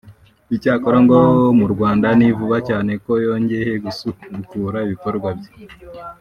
icyakora 0.55 0.97
ngo 1.03 1.15
no 1.23 1.51
mu 1.59 1.65
Rwanda 1.73 2.07
ni 2.17 2.27
vuba 2.37 2.57
cyane 2.69 2.91
ko 3.03 3.11
yongeye 3.25 3.71
gusubukura 3.85 4.77
ibikorwa 4.85 5.29
bye 5.39 5.51